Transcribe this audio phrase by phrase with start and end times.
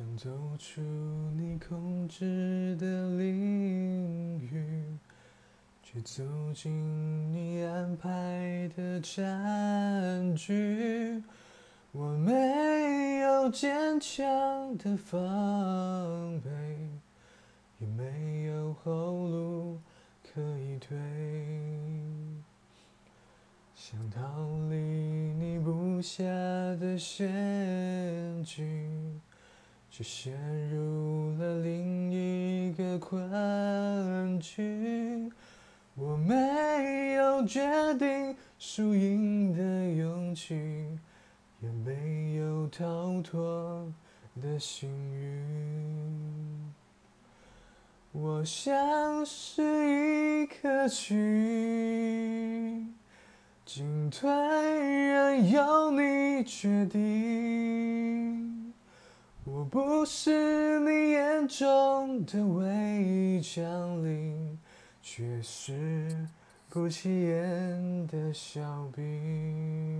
[0.00, 0.80] 想走出
[1.36, 2.86] 你控制的
[3.18, 4.82] 领域，
[5.82, 6.24] 却走
[6.54, 6.72] 进
[7.30, 11.22] 你安排的战局。
[11.92, 16.48] 我没有坚强的防备，
[17.78, 19.78] 也没有后路
[20.32, 20.96] 可以退。
[23.74, 24.22] 想逃
[24.70, 27.28] 离你布下的陷
[28.44, 28.79] 阱，
[29.90, 30.32] 却陷
[30.70, 35.30] 入了另一个困局。
[35.96, 37.60] 我没有决
[37.98, 39.60] 定输赢的
[39.94, 40.54] 勇气，
[41.60, 43.92] 也没有逃脱
[44.40, 46.72] 的幸运。
[48.12, 49.62] 我像是
[50.42, 51.14] 一颗棋，
[53.66, 57.79] 进退任由你决定。
[59.70, 62.66] 不是你眼中的唯
[63.04, 64.58] 一降临，
[65.00, 66.26] 却是
[66.68, 69.99] 不起眼的小兵。